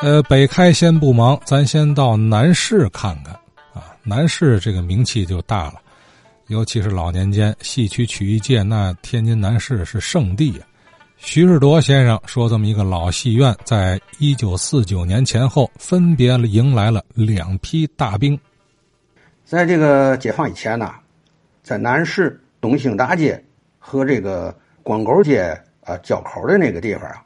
[0.02, 3.34] 呃，北开先不忙，咱先到南市看看
[3.74, 3.92] 啊。
[4.02, 5.74] 南市这个名气就大了，
[6.46, 10.66] 尤其是老年间戏曲曲艺界，那天津南市是圣地啊。
[11.18, 18.40] 徐世铎先生说，这么一个老戏院，在一九四九年前后，分别迎来了两批大兵。
[19.44, 20.94] 在这个解放以前呢，
[21.62, 23.44] 在南市东兴大街
[23.78, 25.54] 和这个光沟街
[25.84, 27.22] 啊交口的那个地方啊，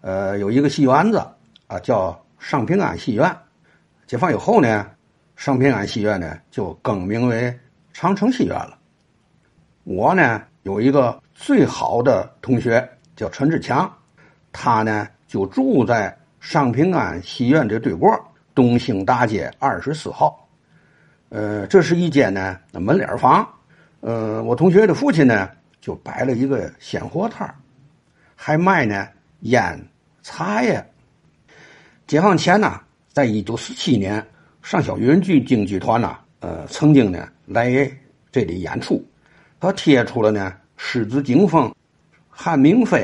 [0.00, 1.22] 呃，有一个戏园子。
[1.66, 3.36] 啊，叫上平安戏院。
[4.06, 4.88] 解放以后呢，
[5.34, 7.52] 上平安戏院呢就更名为
[7.92, 8.78] 长城戏院了。
[9.84, 13.92] 我呢有一个最好的同学叫陈志强，
[14.52, 18.16] 他呢就住在上平安戏院的对过，
[18.54, 20.48] 东兴大街二十四号。
[21.30, 23.44] 呃，这是一间呢门脸房。
[24.00, 27.52] 呃，我同学的父亲呢就摆了一个鲜货摊
[28.36, 29.08] 还卖呢
[29.40, 29.76] 烟
[30.22, 30.84] 茶叶。
[32.06, 32.80] 解放前呢，
[33.12, 34.24] 在一九四七年，
[34.62, 37.68] 上小云剧京剧团呢，呃，曾经呢来
[38.30, 39.04] 这里演出，
[39.58, 41.68] 他贴出了呢《狮子惊风》
[42.30, 42.98] 《汉明妃》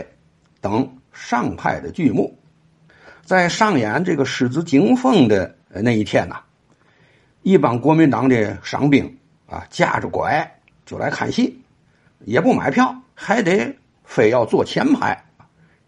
[0.60, 2.32] 等上派的剧目。
[3.24, 6.36] 在上演这个《狮子惊风》的那一天呐，
[7.42, 9.04] 一帮国民党的伤兵
[9.48, 10.48] 啊，架着拐
[10.86, 11.60] 就来看戏，
[12.20, 15.20] 也不买票，还得非要坐前排，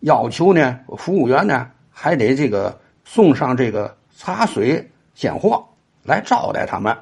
[0.00, 2.76] 要求呢服务员呢还得这个。
[3.04, 5.64] 送上这个茶水鲜货
[6.02, 6.96] 来招待他们，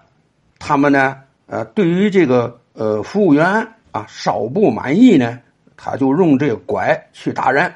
[0.59, 3.47] 他们呢，呃，对于这个呃服务员
[3.91, 5.39] 啊稍不满意呢，
[5.77, 7.73] 他就用这个拐去打人，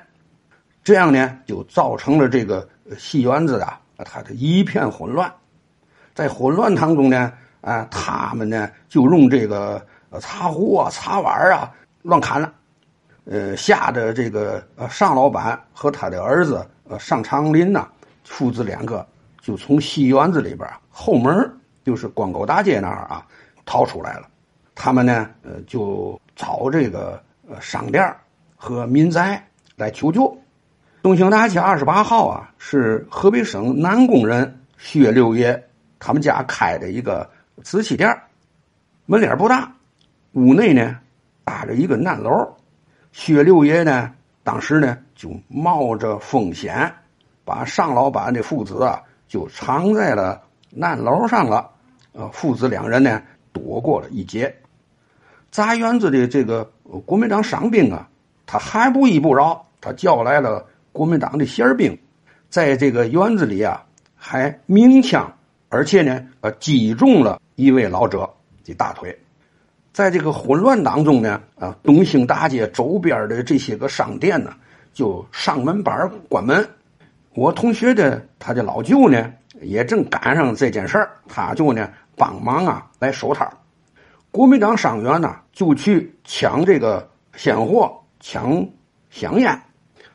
[0.85, 5.33] 这样呢就造成了这个戏园子啊，他的一片混乱。
[6.15, 9.85] 在混乱当中呢，啊，他们呢就用这个
[10.21, 11.71] 茶壶啊、茶碗啊
[12.03, 12.53] 乱砍了，
[13.25, 17.87] 呃，吓得这个呃尚老板和他的儿子呃尚长林呐。
[18.27, 19.07] 父子两个
[19.41, 21.51] 就从戏园子里边后门，
[21.85, 23.25] 就是光沟大街那儿啊，
[23.65, 24.29] 逃出来了。
[24.75, 28.15] 他们呢，呃，就找这个呃商店
[28.57, 29.43] 和民宅
[29.77, 30.37] 来求救。
[31.03, 35.65] 东兴大街二十八号啊，是河北省南宫人薛六爷
[35.99, 37.31] 他们家开的一个
[37.63, 38.15] 瓷器店
[39.07, 39.73] 门脸不大，
[40.33, 40.99] 屋内呢
[41.45, 42.55] 搭着一个南楼。
[43.13, 46.93] 薛六爷呢，当时呢就冒着风险。
[47.47, 51.71] 把尚老板的父子啊，就藏在了南楼上了。
[52.13, 54.55] 呃，父子两人呢，躲过了一劫。
[55.51, 56.65] 砸园子的这个
[57.07, 58.09] 国民党伤兵啊，
[58.47, 61.97] 他还不依不饶，他叫来了国民党的宪兵，
[62.51, 63.85] 在这个园子里啊，
[64.17, 65.33] 还鸣枪，
[65.69, 68.29] 而且呢，呃，击中了一位老者
[68.65, 69.17] 的大腿。
[69.93, 74.53] 在这个混乱当中呢，啊，东兴大街周边的这些个商店呢，
[74.93, 76.69] 就上门板关门。
[77.37, 79.31] 我同学的他的老舅呢，
[79.61, 83.47] 也正赶上这件事儿，他就呢帮忙啊来收摊
[84.31, 88.67] 国民党伤员呢就去抢这个鲜货、抢
[89.11, 89.61] 香烟，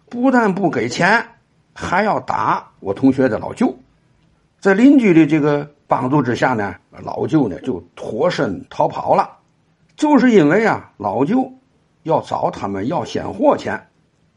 [0.10, 1.24] 不但不给钱，
[1.76, 3.78] 还要打我同学的老舅。
[4.60, 9.38] 在邻居的这个帮助之下呢，老舅呢就脱身逃跑了。
[9.96, 11.54] 就是因为啊，老舅
[12.02, 13.88] 要找他们要鲜货钱，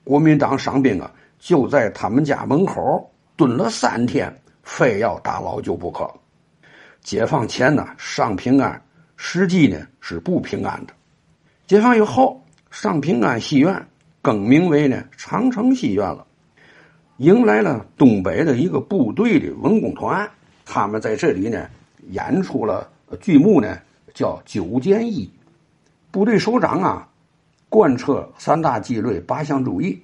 [0.04, 1.10] 国民党伤兵啊。
[1.44, 3.06] 就在他们家门口
[3.36, 6.10] 蹲了三天，非要打老舅不可。
[7.02, 8.82] 解放前呢，上平安，
[9.18, 10.94] 实际呢是不平安的。
[11.66, 13.86] 解放以后，上平安戏院
[14.22, 16.26] 更名为呢长城戏院了，
[17.18, 20.26] 迎来了东北的一个部队的文工团，
[20.64, 21.68] 他们在这里呢
[22.08, 22.90] 演出了
[23.20, 23.78] 剧目呢，
[24.14, 25.26] 叫《九剑一》。
[26.10, 27.06] 部队首长啊，
[27.68, 30.00] 贯彻三大纪律八项注意。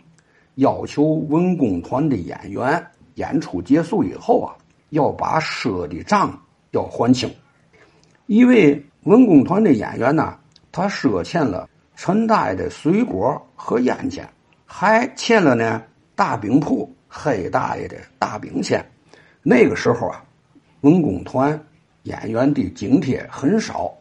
[0.57, 2.85] 要求文工团的演员
[3.15, 4.55] 演出结束以后啊，
[4.91, 6.39] 要把赊的账
[6.73, 7.33] 要还清。
[8.27, 10.37] 一位文工团的演员呢，
[10.71, 14.29] 他赊欠了陈大爷的水果和烟钱，
[14.67, 15.83] 还欠了呢
[16.15, 18.85] 大饼铺黑大爷的大饼钱。
[19.43, 20.23] 那个时候啊，
[20.83, 21.59] 文工团
[22.05, 23.93] 演员的津贴很少。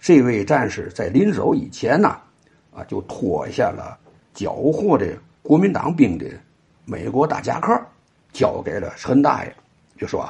[0.00, 2.16] 这位战士在临走以前呢，
[2.72, 3.98] 啊，就脱下了
[4.32, 5.06] 缴获的。
[5.44, 6.24] 国民党兵的
[6.86, 7.78] 美国大夹克
[8.32, 9.54] 交给了陈大爷，
[9.98, 10.26] 就说：“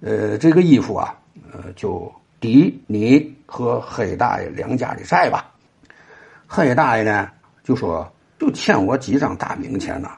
[0.00, 1.14] 呃，这个衣服啊，
[1.52, 5.52] 呃，就抵你和黑大爷两家的债吧。”
[6.48, 7.28] 黑大爷呢
[7.62, 10.08] 就说：“就欠我几张大饼钱呢，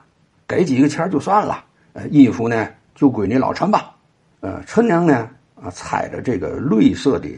[0.46, 1.64] 给几个钱就算了。
[1.94, 3.96] 呃，衣服呢就归你老陈吧。”
[4.38, 5.28] 呃，陈娘呢
[5.60, 7.28] 啊，踩着这个绿色的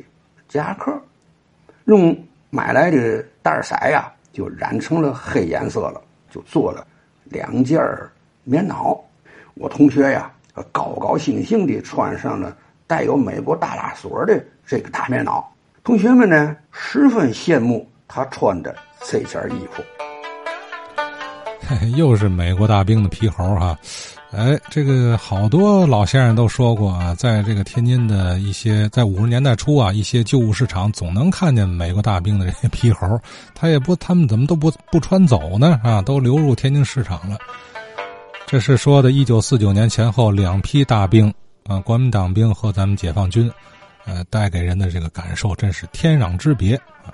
[0.46, 0.92] 夹克，
[1.86, 2.14] 用
[2.50, 6.86] 买来的带色呀，就染成了黑颜色了，就做了。
[7.30, 7.80] 两件
[8.44, 8.98] 棉袄，
[9.54, 10.30] 我同学呀
[10.72, 15.44] 高高兴兴的穿上了带有美国大拉锁的这个大棉袄。
[15.84, 19.82] 同学们呢，十分羡慕他穿的这件衣服。
[21.96, 23.78] 又是美国大兵的皮猴哈，
[24.30, 33.18] 哎，这个好多老先生都说过啊，在这个天津的一些在五十年代初啊，一些旧物市场总能看见美国大兵的这些皮猴，
[33.54, 35.80] 他也不，他们怎么都不不穿走呢？
[35.82, 37.38] 啊，都流入天津市场了。
[38.46, 41.32] 这是说的1949年前后两批大兵
[41.66, 43.50] 啊，国民党兵和咱们解放军，
[44.04, 47.08] 呃，带给人的这个感受真是天壤之别啊。